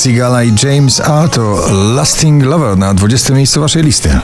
[0.00, 1.60] Sigala i James A to
[1.94, 4.20] Lasting Lover na 20 miejscu waszej listy.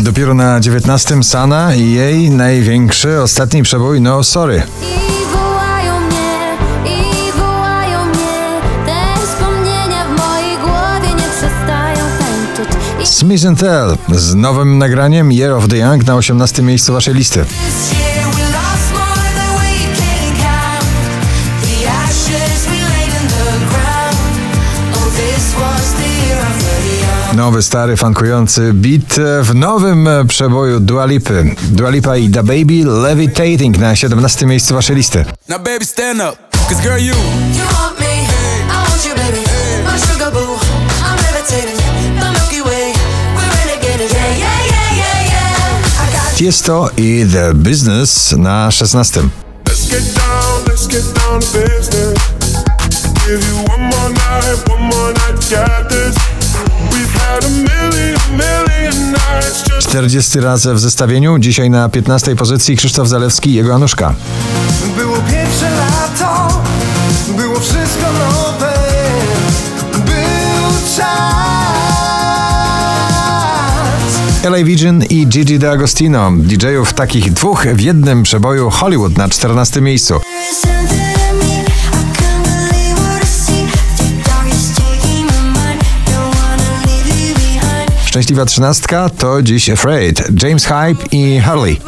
[0.00, 4.62] Dopiero na 19 Sana i jej największy ostatni przebój No Sorry.
[13.22, 17.44] Smith Tell z nowym nagraniem Year of the Young na 18 miejscu waszej listy.
[27.36, 31.54] Nowy, stary, funkujący beat w nowym przeboju Dua Lipy.
[31.62, 35.24] Dua Lipa i Da Baby Levitating na 17 miejscu waszej listy.
[35.48, 36.36] Now, baby, stand up.
[36.68, 37.41] Cause, girl, you.
[46.42, 49.30] Tiesto i The Business na 16.
[49.68, 52.18] Let's get down, let's get down to business.
[53.26, 56.16] Give you one more night, one more night, got this.
[56.90, 62.76] We've had a million, million nights just 40 raz w zestawieniu, dzisiaj na 15 pozycji
[62.76, 64.14] Krzysztof Zalewski i jego Anuszka.
[64.96, 65.41] Było pierwsze
[74.50, 80.20] LA Vision i Gigi D'Agostino, DJ-ów takich dwóch w jednym przeboju Hollywood na 14 miejscu.
[88.04, 91.80] Szczęśliwa trzynastka to dziś Afraid, James Hype i Harley.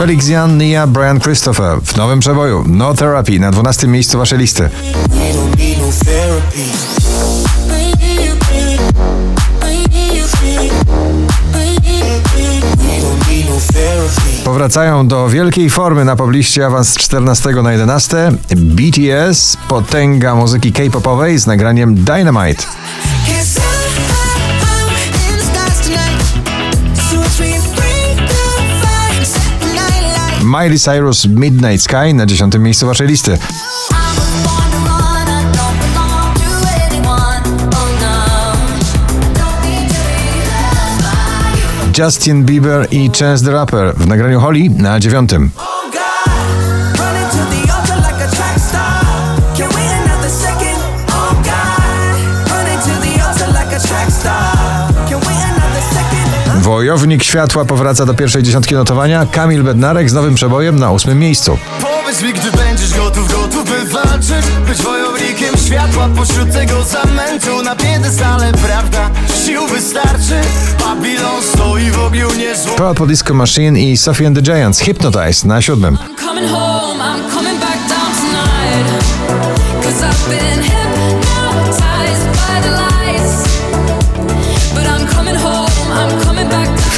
[0.00, 4.70] Felix Jan, Nia, Brian Christopher w nowym przeboju No Therapy na 12 miejscu waszej listy.
[14.44, 18.32] Powracają do wielkiej formy na pobliście awans z 14 na 11.
[18.56, 22.64] BTS, potęga muzyki K-popowej z nagraniem Dynamite.
[30.50, 33.38] Miley Cyrus Midnight Sky na 10 miejscu waszej listy.
[41.98, 45.30] Justin Bieber i Chance the Rapper w nagraniu Holly na 9.
[56.80, 59.26] Wojownik Światła powraca do pierwszej dziesiątki notowania.
[59.26, 61.58] Kamil Bednarek z nowym przebojem na 8 miejscu.
[61.80, 67.76] Powiedz mi, gdy będziesz gotów, gotów by walczyć Być wojownikiem światła pośród tego zamętu Na
[67.76, 69.10] piedestale, prawda,
[69.46, 70.40] sił wystarczy
[70.78, 75.62] Babilon stoi w ogniu niezłą Purple Disco Machine i Sophie and the Giants Hypnotize na
[75.62, 75.94] 7.
[75.96, 77.29] I'm coming home, I'm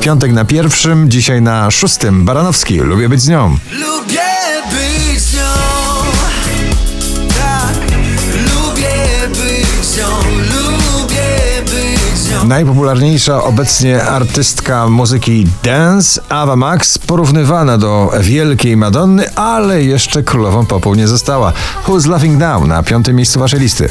[0.00, 2.24] piątek na pierwszym, dzisiaj na szóstym.
[2.24, 3.56] Baranowski, lubię być z nią.
[3.72, 4.20] Lubię
[4.70, 5.40] być z nią.
[7.28, 7.98] Tak,
[8.34, 10.06] lubię być z nią.
[10.36, 12.44] Lubię być z nią.
[12.44, 20.94] Najpopularniejsza obecnie artystka muzyki dance, Ava Max, porównywana do wielkiej Madonny, ale jeszcze królową popu
[20.94, 21.52] nie została.
[21.86, 23.90] Who's Laughing Now na piątym miejscu waszej listy.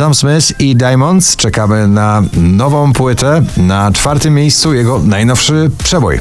[0.00, 1.36] Sam Smith i Diamonds.
[1.36, 3.42] Czekamy na nową płytę.
[3.56, 6.20] Na czwartym miejscu jego najnowszy przebój.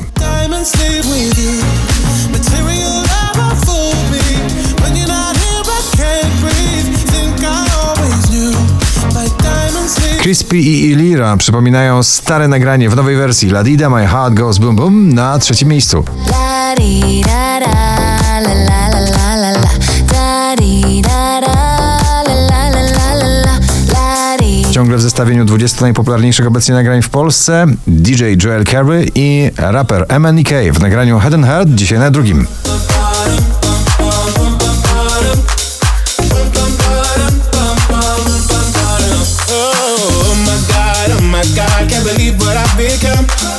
[10.21, 13.49] Crispy i Ilira przypominają stare nagranie w nowej wersji.
[13.49, 16.03] La Dida My Heart Goes Boom Boom na trzecim miejscu.
[16.31, 18.08] La di da da,
[24.99, 30.79] w zestawieniu 20 najpopularniejszych obecnie nagrań w Polsce DJ Joel Carey i raper MNEK w
[30.79, 32.47] nagraniu Head and Heart dzisiaj na drugim.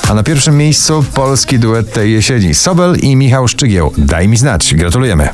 [0.08, 3.92] A na pierwszym miejscu polski duet tej jesieni Sobel i Michał Szczygieł.
[3.98, 4.74] Daj mi znać.
[4.74, 5.28] Gratulujemy.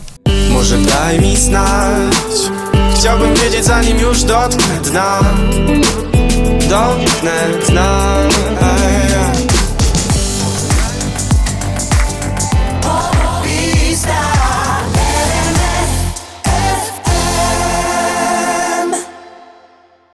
[0.51, 2.56] Może daj mi znać
[2.99, 5.21] Chciałbym wiedzieć zanim już dotknę dna.
[6.69, 8.23] Dotknę dna.